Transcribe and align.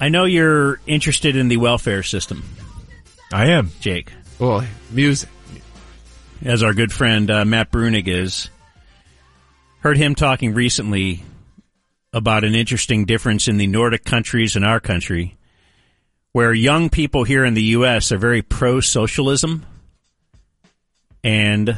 I 0.00 0.08
know 0.08 0.24
you're 0.24 0.80
interested 0.86 1.34
in 1.36 1.48
the 1.48 1.56
welfare 1.56 2.02
system, 2.02 2.44
I 3.32 3.46
am. 3.46 3.70
Jake, 3.80 4.12
Well, 4.38 4.64
music. 4.90 5.28
as 6.44 6.62
our 6.62 6.72
good 6.72 6.92
friend 6.92 7.30
uh, 7.30 7.44
Matt 7.44 7.70
Bruenig 7.72 8.06
is. 8.08 8.48
Heard 9.80 9.96
him 9.96 10.14
talking 10.14 10.54
recently 10.54 11.22
about 12.12 12.44
an 12.44 12.54
interesting 12.54 13.04
difference 13.04 13.48
in 13.48 13.58
the 13.58 13.66
Nordic 13.66 14.04
countries 14.04 14.56
and 14.56 14.64
our 14.64 14.80
country, 14.80 15.36
where 16.32 16.52
young 16.54 16.88
people 16.90 17.24
here 17.24 17.44
in 17.44 17.54
the 17.54 17.62
U.S. 17.62 18.10
are 18.12 18.18
very 18.18 18.42
pro 18.42 18.80
socialism 18.80 19.66
and, 21.24 21.76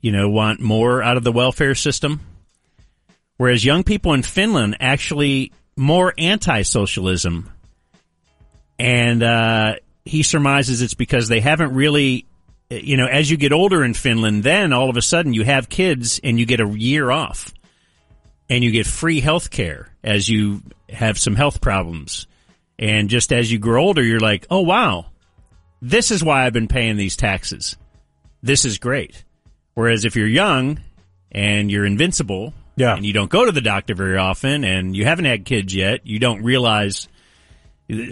you 0.00 0.12
know, 0.12 0.28
want 0.30 0.60
more 0.60 1.02
out 1.02 1.16
of 1.16 1.24
the 1.24 1.32
welfare 1.32 1.74
system. 1.74 2.20
Whereas 3.36 3.64
young 3.64 3.84
people 3.84 4.14
in 4.14 4.22
Finland 4.22 4.76
actually 4.80 5.52
more 5.78 6.12
anti 6.18 6.62
socialism. 6.62 7.50
And 8.78 9.22
uh, 9.22 9.76
he 10.04 10.22
surmises 10.22 10.82
it's 10.82 10.94
because 10.94 11.28
they 11.28 11.40
haven't 11.40 11.74
really, 11.74 12.26
you 12.70 12.96
know, 12.96 13.06
as 13.06 13.30
you 13.30 13.36
get 13.36 13.52
older 13.52 13.84
in 13.84 13.94
Finland, 13.94 14.42
then 14.42 14.72
all 14.72 14.90
of 14.90 14.96
a 14.96 15.02
sudden 15.02 15.34
you 15.34 15.44
have 15.44 15.68
kids 15.68 16.20
and 16.22 16.38
you 16.38 16.46
get 16.46 16.60
a 16.60 16.68
year 16.68 17.10
off 17.10 17.52
and 18.48 18.62
you 18.62 18.70
get 18.70 18.86
free 18.86 19.20
health 19.20 19.50
care 19.50 19.88
as 20.02 20.28
you 20.28 20.62
have 20.88 21.18
some 21.18 21.34
health 21.34 21.60
problems. 21.60 22.26
And 22.78 23.08
just 23.08 23.32
as 23.32 23.50
you 23.50 23.58
grow 23.58 23.82
older, 23.82 24.02
you're 24.02 24.20
like, 24.20 24.46
oh, 24.50 24.60
wow, 24.60 25.06
this 25.82 26.10
is 26.10 26.22
why 26.22 26.44
I've 26.44 26.52
been 26.52 26.68
paying 26.68 26.96
these 26.96 27.16
taxes. 27.16 27.76
This 28.42 28.64
is 28.64 28.78
great. 28.78 29.24
Whereas 29.74 30.04
if 30.04 30.14
you're 30.14 30.28
young 30.28 30.80
and 31.32 31.70
you're 31.70 31.84
invincible 31.84 32.54
Yeah. 32.78 32.94
and 32.94 33.04
you 33.04 33.12
don't 33.12 33.30
go 33.30 33.44
to 33.44 33.52
the 33.52 33.60
doctor 33.60 33.94
very 33.94 34.16
often 34.16 34.64
and 34.64 34.96
you 34.96 35.04
haven't 35.04 35.24
had 35.24 35.44
kids 35.44 35.74
yet, 35.74 36.06
you 36.06 36.18
don't 36.18 36.42
realize. 36.42 37.08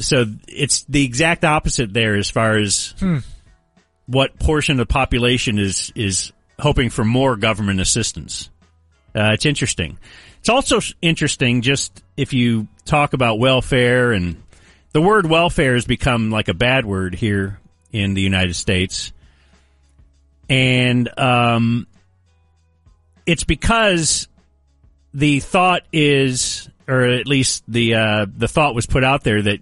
So 0.01 0.25
it's 0.49 0.85
the 0.85 1.05
exact 1.05 1.45
opposite 1.45 1.93
there 1.93 2.17
as 2.17 2.31
far 2.31 2.59
as 2.59 2.95
what 4.07 4.39
portion 4.39 4.81
of 4.81 4.89
the 4.89 4.93
population 4.93 5.59
is, 5.59 5.93
is 5.95 6.33
hoping 6.59 6.91
for 6.91 7.05
more 7.05 7.37
government 7.37 7.81
assistance. 7.81 8.51
Uh, 9.15 9.33
it's 9.33 9.47
interesting. 9.47 9.99
It's 10.41 10.49
also 10.49 10.81
interesting 11.03 11.63
just 11.63 12.03
if 12.17 12.33
you 12.33 12.69
talk 12.85 13.13
about 13.13 13.39
welfare 13.39 14.13
and 14.13 14.43
the 14.93 15.01
word 15.01 15.27
welfare 15.27 15.75
has 15.75 15.85
become 15.85 16.31
like 16.31 16.49
a 16.49 16.55
bad 16.55 16.87
word 16.87 17.15
here 17.15 17.59
in 17.93 18.15
the 18.15 18.23
United 18.23 18.55
States. 18.55 19.13
And, 20.49 21.09
um, 21.19 21.87
it's 23.27 23.45
because 23.45 24.29
the 25.17 25.41
thought 25.41 25.83
is, 25.93 26.69
or 26.87 27.05
at 27.05 27.27
least 27.27 27.65
the, 27.67 27.95
uh, 27.95 28.27
the 28.29 28.49
thought 28.49 28.75
was 28.75 28.87
put 28.87 29.03
out 29.03 29.25
there 29.25 29.41
that 29.41 29.61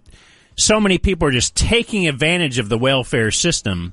so 0.57 0.81
many 0.81 0.99
people 0.99 1.29
are 1.29 1.33
just 1.33 1.55
taking 1.55 2.09
advantage 2.09 2.59
of 2.59 2.69
the 2.69 2.77
welfare 2.77 3.31
system. 3.31 3.93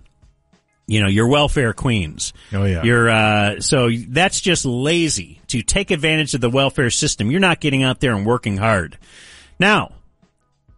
You 0.88 1.02
know, 1.02 1.08
your 1.08 1.28
welfare 1.28 1.72
queens. 1.72 2.34
Oh, 2.52 2.66
yeah. 2.66 2.84
You're, 2.84 3.10
uh, 3.10 3.60
so 3.62 3.90
that's 4.10 4.42
just 4.42 4.66
lazy 4.66 5.40
to 5.48 5.62
take 5.62 5.92
advantage 5.92 6.34
of 6.34 6.42
the 6.42 6.50
welfare 6.50 6.90
system. 6.90 7.30
You're 7.30 7.40
not 7.40 7.62
getting 7.62 7.84
out 7.84 8.00
there 8.00 8.16
and 8.16 8.26
working 8.26 8.58
hard. 8.58 8.98
Now, 9.60 9.94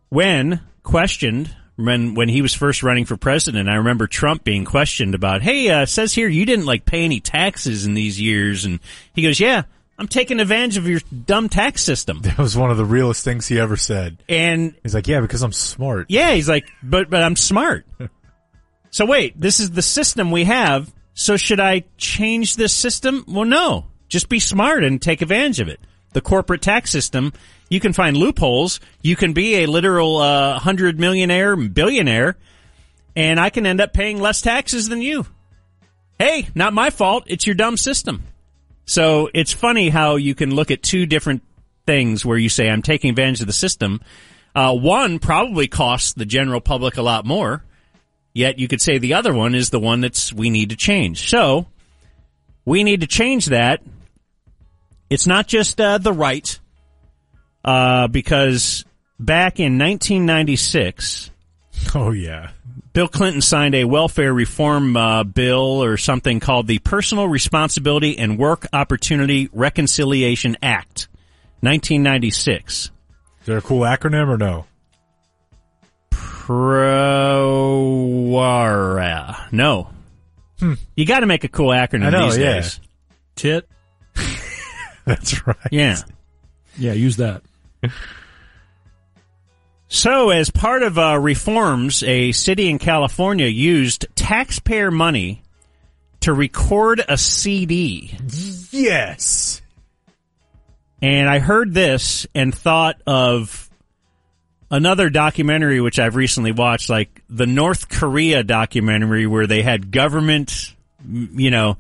when 0.10 0.62
questioned 0.84 1.56
when 1.76 2.14
when 2.14 2.30
he 2.30 2.42
was 2.42 2.54
first 2.54 2.84
running 2.84 3.06
for 3.06 3.18
president, 3.18 3.68
I 3.68 3.76
remember 3.76 4.06
Trump 4.06 4.44
being 4.44 4.66
questioned 4.66 5.16
about, 5.16 5.42
"Hey, 5.42 5.70
uh, 5.70 5.86
says 5.86 6.14
here 6.14 6.28
you 6.28 6.46
didn't 6.46 6.66
like 6.66 6.86
pay 6.86 7.04
any 7.04 7.20
taxes 7.20 7.86
in 7.88 7.96
these 7.96 8.22
years," 8.22 8.66
and 8.66 8.80
he 9.16 9.24
goes, 9.24 9.40
"Yeah, 9.40 9.64
I'm 9.98 10.08
taking 10.08 10.40
advantage 10.40 10.78
of 10.78 10.88
your 10.88 11.00
dumb 11.26 11.50
tax 11.50 11.82
system." 11.84 12.22
That 12.22 12.38
was 12.38 12.58
one 12.58 12.72
of 12.72 12.78
the 12.78 12.86
realest 12.86 13.24
things 13.24 13.48
he 13.48 13.60
ever 13.60 13.78
said. 13.78 14.24
And 14.28 14.76
He's 14.84 14.94
like, 14.96 15.08
yeah, 15.08 15.22
because 15.22 15.42
I'm 15.44 15.52
smart. 15.54 16.08
yeah, 16.10 16.34
he's 16.34 16.50
like, 16.50 16.68
"But 16.82 17.10
but 17.10 17.22
I'm 17.22 17.36
smart." 17.36 17.86
so 18.90 19.06
wait, 19.06 19.40
this 19.40 19.60
is 19.60 19.72
the 19.72 19.82
system 19.82 20.32
we 20.32 20.46
have. 20.46 20.92
So 21.14 21.38
should 21.38 21.60
I 21.60 21.84
change 21.98 22.56
this 22.56 22.74
system? 22.74 23.24
Well, 23.28 23.46
no. 23.46 23.86
Just 24.10 24.30
be 24.30 24.40
smart 24.40 24.84
and 24.84 25.02
take 25.02 25.22
advantage 25.22 25.60
of 25.60 25.68
it. 25.68 25.80
The 26.14 26.22
corporate 26.22 26.62
tax 26.62 26.92
system, 26.92 27.34
you 27.70 27.80
can 27.80 27.94
find 27.94 28.16
loopholes. 28.18 28.80
You 29.02 29.16
can 29.16 29.34
be 29.34 29.58
a 29.64 29.66
literal 29.68 30.18
uh, 30.18 30.60
hundred 30.60 31.00
millionaire, 31.00 31.56
billionaire, 31.56 32.36
and 33.16 33.40
I 33.40 33.50
can 33.50 33.66
end 33.66 33.82
up 33.82 33.94
paying 33.94 34.20
less 34.20 34.42
taxes 34.42 34.90
than 34.90 35.02
you. 35.02 35.26
Hey, 36.20 36.48
not 36.54 36.74
my 36.74 36.90
fault. 36.92 37.24
It's 37.28 37.46
your 37.48 37.56
dumb 37.56 37.78
system. 37.78 38.24
So 38.86 39.30
it's 39.34 39.54
funny 39.54 39.90
how 39.90 40.16
you 40.16 40.36
can 40.36 40.54
look 40.54 40.72
at 40.72 40.84
two 40.84 41.06
different 41.06 41.42
things 41.86 42.26
where 42.26 42.38
you 42.38 42.50
say, 42.50 42.70
I'm 42.70 42.82
taking 42.82 43.10
advantage 43.10 43.42
of 43.42 43.48
the 43.48 43.54
system. 43.54 44.02
Uh, 44.56 44.76
one 44.76 45.20
probably 45.20 45.68
costs 45.68 46.14
the 46.14 46.26
general 46.26 46.62
public 46.62 46.98
a 46.98 47.02
lot 47.02 47.26
more, 47.26 47.64
yet 48.34 48.60
you 48.60 48.68
could 48.68 48.82
say 48.82 48.98
the 48.98 49.16
other 49.16 49.34
one 49.34 49.56
is 49.56 49.70
the 49.70 49.80
one 49.80 50.02
that's 50.02 50.32
we 50.32 50.50
need 50.50 50.70
to 50.70 50.76
change. 50.76 51.30
So 51.30 51.68
we 52.66 52.84
need 52.84 53.02
to 53.02 53.08
change 53.08 53.48
that. 53.48 53.82
It's 55.10 55.28
not 55.28 55.48
just 55.48 55.80
uh, 55.80 55.98
the 55.98 56.14
right, 56.14 56.60
uh, 57.64 58.08
because 58.08 58.86
back 59.20 59.60
in 59.60 59.78
1996, 59.78 61.32
Oh, 61.96 62.12
yeah. 62.12 62.50
Bill 62.94 63.08
Clinton 63.08 63.42
signed 63.42 63.76
a 63.76 63.86
welfare 63.86 64.34
reform 64.34 64.98
uh, 64.98 65.24
bill 65.24 65.84
or 65.84 65.98
something 65.98 66.40
called 66.40 66.68
the 66.68 66.80
Personal 66.80 67.28
Responsibility 67.28 68.18
and 68.18 68.38
Work 68.38 68.68
Opportunity 68.74 69.50
Reconciliation 69.52 70.58
Act, 70.62 71.08
1996. 71.62 72.86
Is 72.86 72.92
there 73.46 73.58
a 73.58 73.62
cool 73.62 73.82
acronym 73.82 74.28
or 74.30 74.38
no? 74.38 74.66
Prowara. 76.12 76.72
No. 79.52 79.90
You 80.96 81.06
got 81.06 81.20
to 81.22 81.26
make 81.26 81.44
a 81.44 81.50
cool 81.50 81.70
acronym 81.70 82.06
I 82.06 82.10
know, 82.12 82.30
these 82.30 82.38
yeah. 82.38 82.54
days. 82.54 82.80
Tit. 83.36 83.68
That's 85.06 85.46
right. 85.46 85.58
Yeah. 85.72 85.98
Yeah, 86.78 86.94
use 86.94 87.18
that. 87.18 87.44
So, 89.94 90.32
as 90.32 90.50
part 90.50 90.82
of 90.82 90.98
uh, 90.98 91.20
reforms, 91.20 92.02
a 92.02 92.32
city 92.32 92.68
in 92.68 92.80
California 92.80 93.46
used 93.46 94.08
taxpayer 94.16 94.90
money 94.90 95.44
to 96.22 96.34
record 96.34 97.00
a 97.08 97.16
CD. 97.16 98.18
Yes. 98.72 99.62
And 101.00 101.30
I 101.30 101.38
heard 101.38 101.76
this 101.76 102.26
and 102.34 102.56
thought 102.56 103.04
of 103.06 103.70
another 104.72 105.12
documentary 105.12 105.80
which 105.80 106.00
I've 106.00 106.16
recently 106.16 106.54
watched, 106.54 106.90
like 106.90 107.22
the 107.30 107.46
North 107.46 107.88
Korea 107.88 108.44
documentary 108.44 109.28
where 109.28 109.46
they 109.46 109.62
had 109.62 109.92
government, 109.92 110.74
you 111.08 111.52
know, 111.52 111.78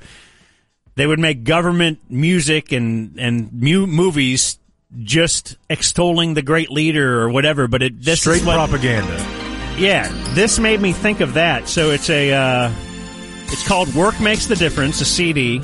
they 0.93 1.07
would 1.07 1.19
make 1.19 1.45
government 1.45 1.99
music 2.11 2.73
and, 2.73 3.17
and 3.17 3.51
mu- 3.51 3.87
movies 3.87 4.59
just 5.01 5.57
extolling 5.69 6.33
the 6.33 6.41
great 6.41 6.69
leader 6.69 7.21
or 7.21 7.29
whatever, 7.29 7.67
but 7.67 7.81
it, 7.81 8.01
this 8.01 8.21
Straight 8.21 8.41
is 8.41 8.45
what, 8.45 8.55
propaganda. 8.55 9.15
yeah, 9.77 10.07
this 10.33 10.59
made 10.59 10.79
me 10.79 10.91
think 10.93 11.19
of 11.19 11.33
that. 11.33 11.67
So 11.67 11.91
it's 11.91 12.09
a, 12.09 12.31
uh, 12.31 12.71
it's 13.47 13.67
called 13.67 13.93
Work 13.95 14.19
Makes 14.21 14.47
the 14.47 14.55
Difference, 14.55 15.01
a 15.01 15.05
CD. 15.05 15.61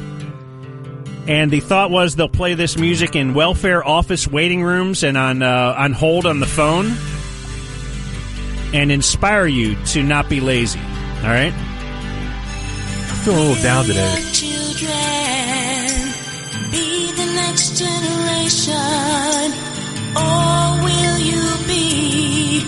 And 1.27 1.51
the 1.51 1.59
thought 1.59 1.91
was 1.91 2.15
they'll 2.15 2.27
play 2.27 2.55
this 2.55 2.75
music 2.77 3.15
in 3.15 3.35
welfare 3.35 3.85
office 3.85 4.27
waiting 4.27 4.63
rooms 4.63 5.03
and 5.03 5.15
on 5.15 5.43
uh, 5.43 5.75
on 5.77 5.93
hold 5.93 6.25
on 6.25 6.39
the 6.39 6.47
phone, 6.47 6.91
and 8.73 8.91
inspire 8.91 9.45
you 9.45 9.75
to 9.87 10.01
not 10.01 10.27
be 10.27 10.39
lazy. 10.39 10.79
All 10.79 11.29
right. 11.29 11.53
Feeling 13.23 13.39
a 13.39 13.43
little 13.43 13.63
down 13.63 13.85
today. 13.85 14.15
Children, 17.59 17.75
be 17.75 17.83
the 17.83 18.31
next 18.31 18.63
generation, 18.69 19.51
or 20.15 20.79
will 20.83 21.17
you 21.19 21.43
be 21.67 22.63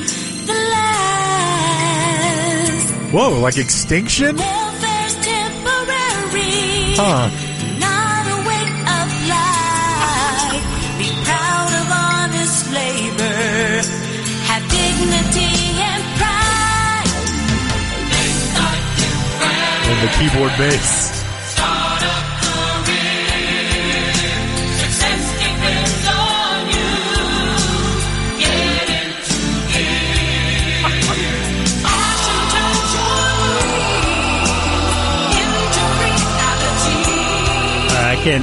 the 0.45 0.53
last? 1.71 2.87
Whoa, 3.13 3.39
like 3.39 3.57
extinction? 3.57 4.35
Welfare's 4.35 5.15
temporary, 5.15 6.95
Huh. 6.97 7.29
not 7.79 8.27
a 8.27 8.37
way 8.47 8.65
of 8.99 9.07
life. 9.31 10.63
Be 10.99 11.07
proud 11.23 11.71
of 11.81 11.87
honest 11.89 12.67
labor, 12.71 13.81
have 14.49 14.63
dignity 14.69 15.51
and 15.79 16.03
pride. 16.19 17.11
And 19.89 19.99
the 20.03 20.11
keyboard 20.17 20.53
bass. 20.57 21.20
Can. 38.23 38.41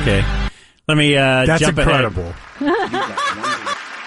Okay. 0.00 0.22
Let 0.86 0.98
me 0.98 1.16
uh, 1.16 1.46
That's 1.46 1.62
jump 1.62 1.78
incredible. 1.78 2.34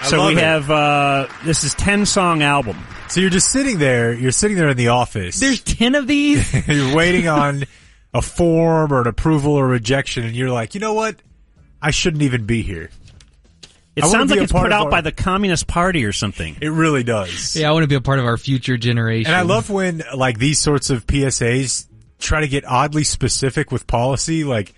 So 0.04 0.26
we 0.28 0.34
it. 0.34 0.38
have 0.38 0.70
uh, 0.70 1.26
this 1.44 1.64
is 1.64 1.74
ten 1.74 2.06
song 2.06 2.40
album. 2.40 2.78
So 3.08 3.20
you're 3.20 3.30
just 3.30 3.50
sitting 3.50 3.78
there. 3.78 4.14
You're 4.14 4.32
sitting 4.32 4.56
there 4.56 4.68
in 4.68 4.76
the 4.76 4.88
office. 4.88 5.40
There's 5.40 5.60
ten 5.60 5.96
of 5.96 6.06
these. 6.06 6.50
you're 6.68 6.94
waiting 6.94 7.26
on 7.28 7.64
a 8.14 8.22
form 8.22 8.92
or 8.92 9.02
an 9.02 9.08
approval 9.08 9.52
or 9.52 9.66
rejection, 9.66 10.24
and 10.24 10.36
you're 10.36 10.50
like, 10.50 10.74
you 10.74 10.80
know 10.80 10.94
what? 10.94 11.16
I 11.82 11.90
shouldn't 11.90 12.22
even 12.22 12.46
be 12.46 12.62
here. 12.62 12.90
It 13.98 14.04
I 14.04 14.08
sounds 14.08 14.30
like 14.30 14.40
it's 14.40 14.52
put 14.52 14.72
out 14.72 14.84
our- 14.86 14.90
by 14.90 15.00
the 15.00 15.12
Communist 15.12 15.66
Party 15.66 16.04
or 16.04 16.12
something. 16.12 16.56
It 16.60 16.68
really 16.70 17.02
does. 17.02 17.56
yeah, 17.56 17.68
I 17.68 17.72
want 17.72 17.82
to 17.82 17.88
be 17.88 17.96
a 17.96 18.00
part 18.00 18.18
of 18.20 18.24
our 18.26 18.36
future 18.36 18.76
generation. 18.76 19.32
And 19.32 19.36
I 19.36 19.42
love 19.42 19.70
when 19.70 20.02
like 20.14 20.38
these 20.38 20.58
sorts 20.60 20.90
of 20.90 21.06
PSAs 21.06 21.86
try 22.18 22.40
to 22.40 22.48
get 22.48 22.64
oddly 22.64 23.04
specific 23.04 23.72
with 23.72 23.86
policy, 23.86 24.44
like 24.44 24.72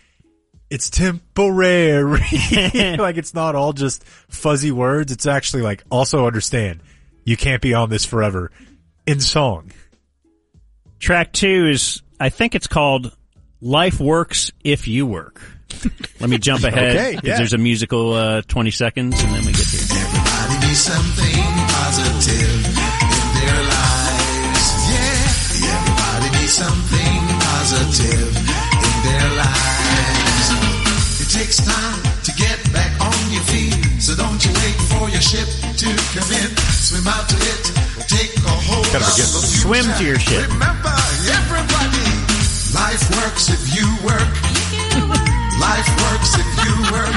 it's 0.70 0.88
temporary. 0.88 2.20
like 2.98 3.16
it's 3.18 3.34
not 3.34 3.54
all 3.54 3.72
just 3.72 4.04
fuzzy 4.04 4.70
words. 4.72 5.12
It's 5.12 5.26
actually 5.26 5.62
like 5.62 5.84
also 5.90 6.26
understand 6.26 6.80
you 7.24 7.36
can't 7.36 7.60
be 7.60 7.74
on 7.74 7.90
this 7.90 8.06
forever 8.06 8.50
in 9.06 9.20
song. 9.20 9.70
Track 10.98 11.32
two 11.32 11.68
is, 11.68 12.02
I 12.18 12.28
think 12.28 12.54
it's 12.54 12.66
called 12.66 13.14
"Life 13.60 14.00
Works 14.00 14.50
If 14.64 14.86
You 14.88 15.06
Work." 15.06 15.40
Let 16.20 16.28
me 16.28 16.38
jump 16.38 16.64
ahead 16.64 16.96
Okay, 16.96 17.10
because 17.16 17.28
yeah. 17.28 17.36
there's 17.38 17.52
a 17.54 17.58
musical 17.58 18.12
uh, 18.12 18.42
20 18.42 18.70
seconds, 18.70 19.16
and 19.22 19.34
then 19.34 19.40
we 19.46 19.52
get 19.52 19.64
to 19.64 19.76
Everybody 19.80 20.66
needs 20.66 20.80
something 20.84 21.44
positive 21.72 22.60
in 22.60 23.26
their 23.40 23.58
lives. 23.64 24.66
Yeah, 24.92 25.72
everybody 25.72 26.28
needs 26.36 26.52
something 26.52 27.16
positive 27.40 28.28
in 28.36 28.96
their 29.08 29.28
lives. 29.40 30.46
It 31.24 31.28
takes 31.32 31.56
time 31.64 32.00
to 32.24 32.32
get 32.36 32.58
back 32.72 32.92
on 33.00 33.16
your 33.32 33.44
feet, 33.48 33.72
so 34.02 34.12
don't 34.16 34.40
you 34.44 34.52
wait 34.60 34.76
for 34.92 35.08
your 35.08 35.22
ship 35.24 35.48
to 35.80 35.88
come 36.12 36.30
in. 36.36 36.48
Swim 36.76 37.06
out 37.08 37.24
to 37.32 37.36
it, 37.40 37.64
take 38.12 38.32
a 38.44 38.54
hold 38.68 38.84
Gotta 38.92 39.04
of 39.08 39.12
forget- 39.16 39.30
the 39.32 39.40
Swim 39.40 39.86
to 39.96 40.04
your 40.04 40.18
ship. 40.20 40.44
Remember, 40.52 40.92
everybody, 41.32 42.04
life 42.76 43.02
works 43.16 43.48
if 43.48 43.62
you 43.72 43.86
work. 44.04 45.39
Life 45.60 45.90
works 46.00 46.32
if 46.40 46.48
you 46.64 46.72
work. 46.90 47.16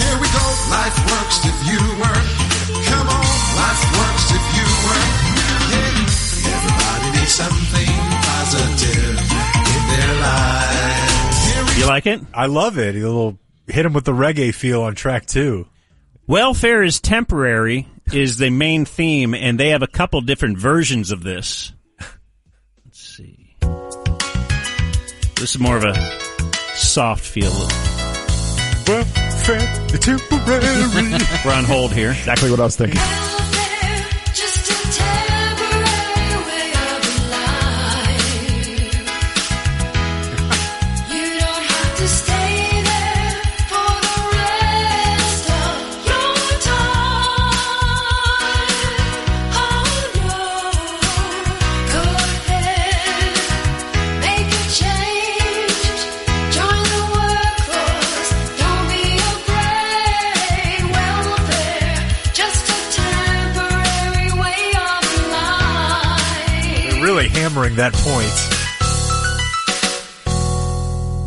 Here 0.00 0.16
we 0.18 0.28
go. 0.32 0.44
Life 0.72 0.98
works 1.04 1.38
if 1.44 1.58
you 1.68 1.80
work. 2.00 2.26
Come 2.88 3.08
on. 3.08 3.24
Life 3.60 3.84
works 4.00 4.26
if 4.32 4.44
you 4.56 4.66
work. 4.88 5.12
Yeah. 5.70 6.54
Everybody 6.54 7.06
needs 7.18 7.32
something 7.32 7.94
positive 8.24 9.16
in 9.74 9.82
their 9.92 10.12
lives. 10.20 11.36
Here 11.52 11.64
we 11.64 11.80
You 11.80 11.86
like 11.86 12.06
it? 12.06 12.20
I 12.32 12.46
love 12.46 12.78
it. 12.78 12.96
A 12.96 12.98
little 12.98 13.38
hit 13.66 13.84
him 13.86 13.92
with 13.92 14.04
the 14.04 14.12
reggae 14.12 14.54
feel 14.54 14.82
on 14.82 14.94
track 14.94 15.26
two. 15.26 15.66
Welfare 16.26 16.82
is 16.82 17.00
temporary 17.00 17.86
is 18.12 18.38
the 18.38 18.48
main 18.50 18.86
theme, 18.86 19.34
and 19.34 19.60
they 19.60 19.70
have 19.70 19.82
a 19.82 19.86
couple 19.86 20.20
different 20.22 20.56
versions 20.58 21.10
of 21.10 21.22
this. 21.22 21.72
Let's 22.84 23.00
see. 23.00 23.56
This 25.36 25.54
is 25.54 25.58
more 25.58 25.76
of 25.76 25.84
a 25.84 25.94
soft 26.76 27.24
feel. 27.24 27.52
Welfare, 28.86 29.98
temporary. 29.98 31.18
We're 31.44 31.52
on 31.52 31.64
hold 31.64 31.92
here. 31.92 32.10
Exactly 32.10 32.50
what 32.50 32.60
I 32.60 32.64
was 32.64 32.76
thinking. 32.76 33.00
Really 67.64 67.64
hammering 67.64 67.76
that 67.76 67.92
point. 67.92 68.32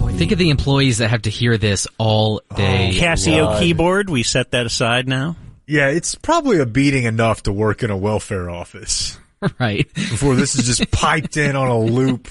Boy, 0.01 0.18
think 0.18 0.31
of 0.31 0.39
the 0.39 0.50
employees 0.50 0.98
that 1.00 1.10
have 1.10 1.24
to 1.24 1.30
hear 1.30 1.57
this 1.57 1.88
all 1.98 2.42
day. 2.56 2.89
Oh, 2.89 3.01
Casio 3.01 3.45
God. 3.45 3.62
keyboard, 3.62 4.10
we 4.10 4.24
set 4.24 4.51
that 4.51 4.66
aside 4.66 5.07
now. 5.07 5.36
Yeah, 5.66 5.89
it's 5.89 6.16
probably 6.16 6.60
a 6.60 6.66
beating 6.66 7.04
enough 7.04 7.44
to 7.44 7.51
work 7.51 7.84
in 7.84 7.92
a 7.92 7.98
welfare 7.98 8.50
office 8.50 9.18
right. 9.60 9.94
before 9.94 10.36
this 10.36 10.56
is 10.56 10.66
just 10.66 10.89
piped 10.92 11.38
in 11.38 11.56
on 11.56 11.68
a 11.68 11.78
loop, 11.78 12.30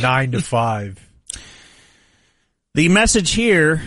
nine 0.00 0.32
to 0.32 0.40
five. 0.40 1.00
The 2.74 2.88
message 2.88 3.32
here, 3.32 3.82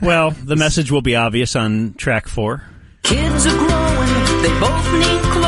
well, 0.00 0.30
the 0.30 0.56
message 0.56 0.90
will 0.90 1.02
be 1.02 1.16
obvious 1.16 1.56
on 1.56 1.94
track 1.94 2.28
four. 2.28 2.62
Kids 3.02 3.46
are 3.46 3.50
growing, 3.50 4.42
they 4.42 4.60
both 4.60 4.92
need 4.92 5.22
clothes 5.32 5.45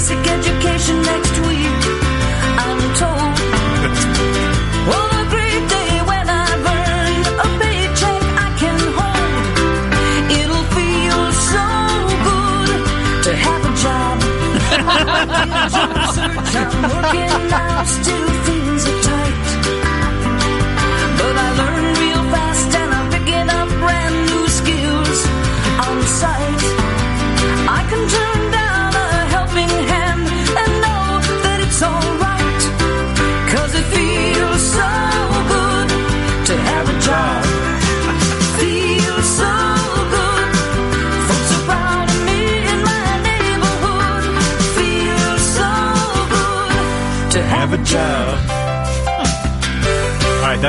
education 0.00 0.49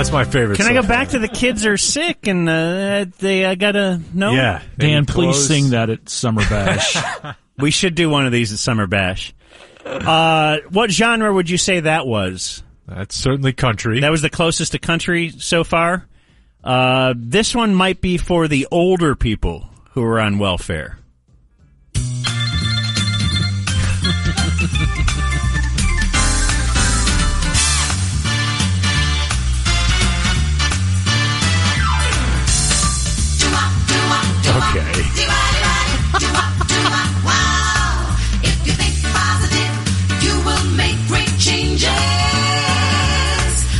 that's 0.01 0.11
my 0.11 0.23
favorite. 0.23 0.57
Can 0.57 0.65
I 0.65 0.73
so 0.73 0.81
go 0.81 0.87
back 0.87 1.09
to 1.09 1.19
the 1.19 1.27
kids 1.27 1.63
are 1.63 1.77
sick 1.77 2.25
and 2.25 2.49
uh, 2.49 3.05
they 3.19 3.45
uh, 3.45 3.53
gotta 3.53 4.01
no? 4.13 4.31
Yeah, 4.31 4.63
Dan, 4.77 4.89
Any 4.89 5.05
please 5.05 5.13
clothes? 5.13 5.47
sing 5.47 5.69
that 5.71 5.89
at 5.91 6.09
Summer 6.09 6.41
Bash. 6.49 6.97
We 7.57 7.69
should 7.69 7.93
do 7.93 8.09
one 8.09 8.25
of 8.25 8.31
these 8.31 8.51
at 8.51 8.57
Summer 8.57 8.87
Bash. 8.87 9.35
Uh, 9.85 10.59
what 10.71 10.89
genre 10.89 11.31
would 11.31 11.47
you 11.47 11.59
say 11.59 11.81
that 11.81 12.07
was? 12.07 12.63
That's 12.87 13.13
certainly 13.13 13.53
country. 13.53 13.99
That 13.99 14.09
was 14.09 14.23
the 14.23 14.31
closest 14.31 14.71
to 14.71 14.79
country 14.79 15.29
so 15.29 15.63
far. 15.63 16.07
Uh, 16.63 17.13
this 17.15 17.53
one 17.53 17.75
might 17.75 18.01
be 18.01 18.17
for 18.17 18.47
the 18.47 18.67
older 18.71 19.13
people 19.13 19.69
who 19.91 20.03
are 20.03 20.19
on 20.19 20.39
welfare. 20.39 20.97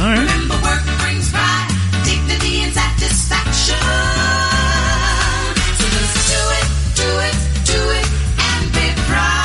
Right. 0.02 0.18
Remember, 0.18 0.56
work 0.56 0.82
brings 1.00 1.30
pride, 1.32 1.70
dignity, 2.04 2.62
and 2.64 2.74
satisfaction. 2.74 3.78
So 5.78 5.86
just 5.94 6.16
do 6.26 6.42
it, 6.58 6.68
do 6.98 7.10
it, 7.22 7.38
do 7.70 7.80
it, 8.02 8.08
and 8.42 8.66
be 8.74 8.88
proud. 9.06 9.38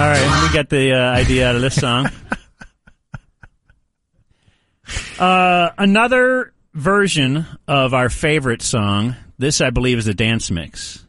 All 0.00 0.10
right, 0.10 0.28
we 0.42 0.48
got 0.52 0.68
the 0.68 0.92
uh, 0.92 1.12
idea 1.12 1.48
out 1.48 1.54
of 1.56 1.62
this 1.62 1.76
song. 1.80 2.10
Uh, 5.18 5.70
another 5.76 6.52
version 6.78 7.44
of 7.66 7.92
our 7.92 8.08
favorite 8.08 8.62
song. 8.62 9.16
This, 9.36 9.60
I 9.60 9.70
believe, 9.70 9.98
is 9.98 10.06
a 10.06 10.14
dance 10.14 10.50
mix. 10.50 11.04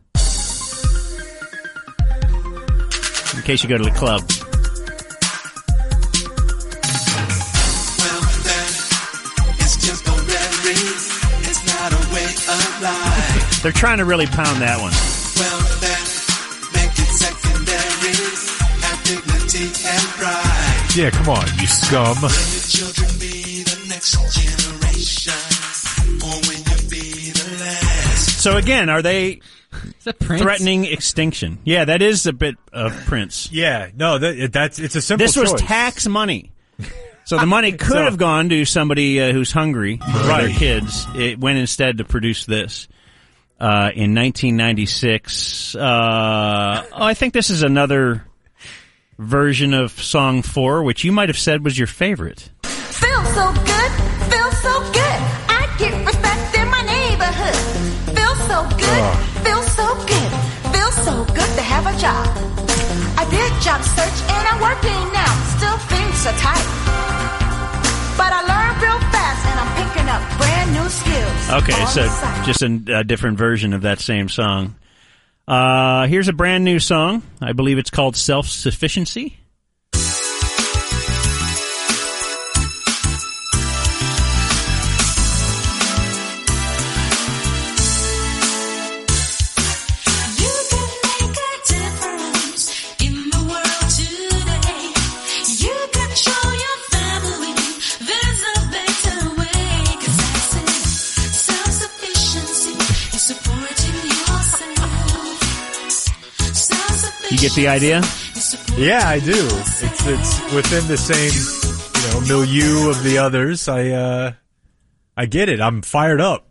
In 3.35 3.43
case 3.43 3.63
you 3.63 3.69
go 3.69 3.77
to 3.77 3.83
the 3.83 3.91
club. 3.91 4.27
They're 13.61 13.71
trying 13.71 13.97
to 13.97 14.05
really 14.05 14.25
pound 14.25 14.61
that 14.61 14.79
one. 14.79 14.93
Well, 15.38 15.59
yeah, 20.95 21.09
come 21.11 21.29
on, 21.29 21.45
you 21.59 21.67
scum. 21.67 22.17
So 28.39 28.58
again, 28.58 28.89
are 28.89 29.01
they 29.01 29.41
Is 29.98 30.03
that 30.05 30.19
Prince? 30.19 30.41
threatening 30.41 30.86
extinction? 30.86 31.60
Yeah, 31.63 31.86
that 31.86 32.01
is 32.01 32.25
a 32.25 32.34
bit 32.34 32.55
of 32.74 32.93
Prince. 33.05 33.51
Yeah, 33.51 33.89
no, 33.96 34.17
that, 34.17 34.51
that's 34.51 34.79
it's 34.79 34.96
a 34.96 35.01
simple. 35.01 35.25
This 35.25 35.36
was 35.36 35.51
choice. 35.51 35.62
tax 35.62 36.08
money. 36.08 36.51
So 37.25 37.38
the 37.38 37.46
money 37.46 37.72
could 37.77 37.91
So- 37.91 38.03
have 38.03 38.17
gone 38.17 38.50
to 38.50 38.65
somebody 38.65 39.22
uh, 39.22 39.31
who's 39.34 39.51
hungry 39.51 39.98
for 39.98 40.24
their 40.27 40.50
kids. 40.50 41.05
It 41.15 41.39
went 41.39 41.58
instead 41.60 41.98
to 42.00 42.03
produce 42.05 42.46
this. 42.46 42.88
Uh, 43.60 43.91
in 43.93 44.15
1996, 44.15 45.75
uh, 45.75 45.79
oh, 46.93 47.03
I 47.03 47.13
think 47.13 47.34
this 47.34 47.50
is 47.50 47.62
another 47.62 48.24
version 49.17 49.74
of 49.74 49.91
song 49.91 50.43
four, 50.43 50.81
which 50.84 51.03
you 51.03 51.12
might 51.12 51.27
have 51.27 51.38
said 51.38 51.65
was 51.65 51.77
your 51.77 51.88
favorite. 51.88 52.50
Feel 52.63 53.25
so 53.25 53.51
good, 53.51 53.91
feel 54.31 54.51
so 54.51 54.91
good. 54.93 55.08
So 58.59 58.77
good, 58.77 59.03
feel 59.45 59.61
so 59.63 59.87
good. 60.05 60.31
Feel 60.73 60.91
so 60.91 61.25
good 61.25 61.51
to 61.55 61.61
have 61.61 61.85
a 61.87 61.95
job. 61.97 62.27
I 63.17 63.23
did 63.29 63.51
job 63.61 63.81
search 63.83 64.19
and 64.35 64.43
I'm 64.47 64.59
working 64.59 65.01
now. 65.13 65.31
Still 65.55 65.77
things 65.87 66.25
are 66.27 66.37
tight. 66.37 66.67
But 68.17 68.31
I 68.33 68.41
learned 68.51 68.81
real 68.81 68.99
fast 69.13 69.45
and 69.47 69.59
I'm 69.63 69.71
picking 69.79 70.09
up 70.09 70.21
brand 70.37 70.73
new 70.73 70.89
skills. 70.89 71.63
Okay, 71.63 71.85
so 71.85 72.03
just 72.45 72.61
a, 72.61 72.99
a 72.99 73.03
different 73.03 73.37
version 73.37 73.73
of 73.73 73.83
that 73.83 73.99
same 73.99 74.27
song. 74.27 74.75
Uh, 75.47 76.07
here's 76.07 76.27
a 76.27 76.33
brand 76.33 76.63
new 76.63 76.79
song. 76.79 77.23
I 77.41 77.53
believe 77.53 77.77
it's 77.77 77.89
called 77.89 78.15
Self 78.15 78.47
Sufficiency. 78.47 79.39
You 107.31 107.38
get 107.38 107.53
the 107.53 107.67
idea? 107.67 108.01
Yeah, 108.77 109.03
I 109.05 109.19
do. 109.19 109.33
It's 109.36 110.07
it's 110.07 110.53
within 110.53 110.88
the 110.88 110.98
same 110.98 111.31
you 111.95 112.12
know 112.12 112.27
milieu 112.27 112.89
of 112.89 113.03
the 113.03 113.19
others. 113.19 113.67
I 113.67 113.89
uh 113.89 114.33
I 115.15 115.25
get 115.25 115.50
it. 115.50 115.62
I'm 115.62 115.81
fired 115.81 116.21
up. 116.21 116.48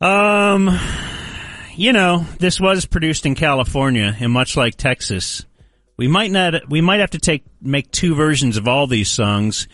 Um, 0.00 0.78
you 1.74 1.92
know, 1.92 2.24
this 2.38 2.60
was 2.60 2.86
produced 2.86 3.26
in 3.26 3.34
California, 3.34 4.16
and 4.18 4.32
much 4.32 4.56
like 4.56 4.76
Texas, 4.76 5.44
we 5.96 6.08
might 6.08 6.30
not. 6.30 6.68
We 6.68 6.80
might 6.80 7.00
have 7.00 7.10
to 7.10 7.18
take 7.18 7.44
make 7.60 7.90
two 7.90 8.14
versions 8.14 8.56
of 8.56 8.66
all 8.66 8.86
these 8.86 9.10
songs. 9.10 9.68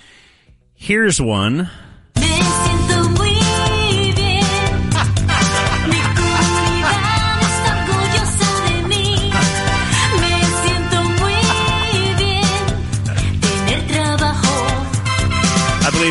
Here's 0.74 1.20
one. 1.20 1.70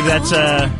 Believe 0.04 0.22
that's 0.22 0.32
uh. 0.32 0.70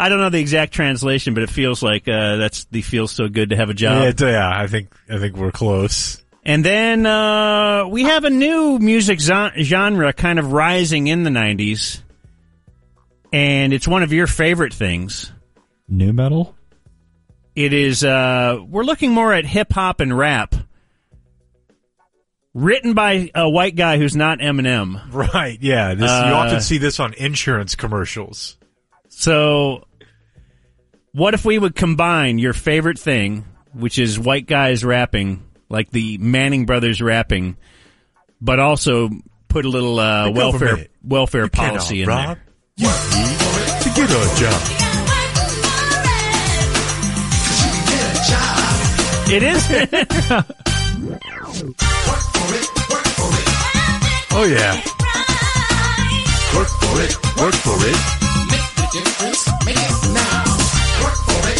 I 0.00 0.08
don't 0.08 0.18
know 0.18 0.30
the 0.30 0.40
exact 0.40 0.72
translation, 0.72 1.34
but 1.34 1.44
it 1.44 1.50
feels 1.50 1.82
like 1.82 2.08
uh, 2.08 2.36
that's 2.36 2.64
the 2.66 2.82
feels 2.82 3.12
so 3.12 3.28
good 3.28 3.50
to 3.50 3.56
have 3.56 3.70
a 3.70 3.74
job. 3.74 4.18
yeah, 4.18 4.28
yeah, 4.28 4.50
I 4.50 4.66
think 4.66 4.92
I 5.08 5.18
think 5.18 5.36
we're 5.36 5.52
close. 5.52 6.22
And 6.44 6.64
then 6.64 7.06
uh, 7.06 7.86
we 7.88 8.02
have 8.04 8.24
a 8.24 8.30
new 8.30 8.78
music 8.80 9.20
zo- 9.20 9.50
genre 9.56 10.12
kind 10.12 10.40
of 10.40 10.52
rising 10.52 11.06
in 11.06 11.22
the 11.22 11.30
'90s, 11.30 12.00
and 13.32 13.72
it's 13.72 13.86
one 13.86 14.02
of 14.02 14.12
your 14.12 14.26
favorite 14.26 14.74
things. 14.74 15.30
New 15.88 16.12
metal? 16.12 16.56
It 17.54 17.72
is. 17.72 18.02
Uh, 18.02 18.58
we're 18.66 18.84
looking 18.84 19.12
more 19.12 19.32
at 19.32 19.44
hip 19.44 19.72
hop 19.72 20.00
and 20.00 20.16
rap, 20.16 20.54
written 22.54 22.94
by 22.94 23.30
a 23.34 23.48
white 23.48 23.76
guy 23.76 23.98
who's 23.98 24.14
not 24.16 24.38
Eminem. 24.40 25.00
Right. 25.12 25.58
Yeah. 25.60 25.94
This 25.94 26.10
you 26.10 26.16
Uh, 26.16 26.34
often 26.34 26.60
see 26.60 26.78
this 26.78 27.00
on 27.00 27.14
insurance 27.14 27.74
commercials. 27.74 28.56
So, 29.08 29.86
what 31.12 31.34
if 31.34 31.44
we 31.44 31.58
would 31.58 31.74
combine 31.74 32.38
your 32.38 32.52
favorite 32.52 32.98
thing, 32.98 33.44
which 33.72 33.98
is 33.98 34.18
white 34.18 34.46
guys 34.46 34.84
rapping, 34.84 35.42
like 35.68 35.90
the 35.90 36.18
Manning 36.18 36.66
brothers 36.66 37.00
rapping, 37.02 37.56
but 38.40 38.58
also 38.58 39.10
put 39.48 39.64
a 39.64 39.68
little 39.68 39.98
uh, 39.98 40.30
welfare 40.30 40.86
welfare 41.02 41.44
You 41.44 41.50
policy 41.50 42.02
in 42.02 42.08
there. 42.08 42.16
rob 42.16 42.38
you 42.76 42.86
to 42.88 43.90
get 43.94 44.10
a 44.10 44.34
job. 44.40 44.62
It 49.34 49.42
is. 49.42 50.62
Oh 54.34 54.44
yeah. 54.44 54.76
Work 56.54 56.68
for 56.78 57.00
it. 57.02 57.16
Work 57.40 57.54
for 57.54 57.74
it. 57.82 57.98
Make 58.50 58.70
the 58.76 58.86
difference 58.92 59.50
make 59.66 59.82
it 59.82 60.14
now 60.14 60.46
work 61.02 61.18
for 61.26 61.42
it. 61.50 61.58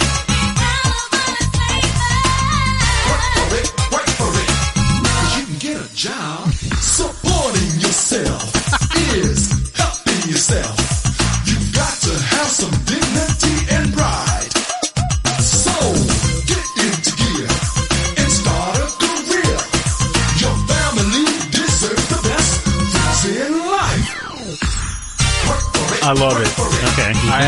You 0.00 0.01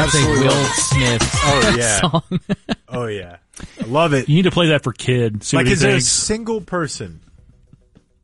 absolutely 0.04 0.46
Will 0.46 0.54
love 0.54 0.70
Smith 0.74 1.22
Oh 1.44 1.74
yeah. 1.76 2.00
song. 2.00 2.40
Oh 2.88 3.06
yeah. 3.06 3.36
I 3.80 3.84
love 3.86 4.14
it. 4.14 4.28
You 4.28 4.36
need 4.36 4.42
to 4.42 4.50
play 4.50 4.68
that 4.68 4.82
for 4.82 4.92
kid. 4.92 5.42
See 5.44 5.56
Like, 5.56 5.64
what 5.64 5.68
he 5.68 5.72
is 5.74 5.80
there 5.80 5.90
a 5.90 5.92
thinks. 5.94 6.06
single 6.08 6.60
person? 6.60 7.20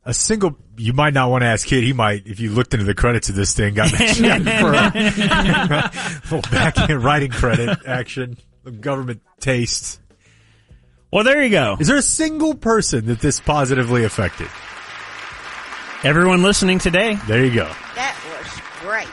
A 0.03 0.13
single. 0.13 0.57
You 0.77 0.93
might 0.93 1.13
not 1.13 1.29
want 1.29 1.43
to 1.43 1.45
ask 1.45 1.67
Kid. 1.67 1.83
He 1.83 1.93
might, 1.93 2.25
if 2.25 2.39
you 2.39 2.49
looked 2.49 2.73
into 2.73 2.85
the 2.87 2.95
credits 2.95 3.29
of 3.29 3.35
this 3.35 3.53
thing, 3.53 3.75
got 3.75 3.91
mentioned 3.91 4.45
for 4.59 4.73
a 4.73 5.91
little 6.35 6.41
back-end 6.51 7.03
writing 7.03 7.29
credit 7.29 7.77
action, 7.85 8.35
government 8.79 9.21
taste. 9.39 9.99
Well, 11.11 11.23
there 11.23 11.43
you 11.43 11.51
go. 11.51 11.77
Is 11.79 11.87
there 11.87 11.97
a 11.97 12.01
single 12.01 12.55
person 12.55 13.05
that 13.05 13.19
this 13.19 13.39
positively 13.39 14.03
affected? 14.03 14.47
Everyone 16.03 16.41
listening 16.41 16.79
today, 16.79 17.13
There 17.27 17.45
you 17.45 17.53
go. 17.53 17.71
That 17.93 18.17
was 18.25 18.81
great. 18.81 19.07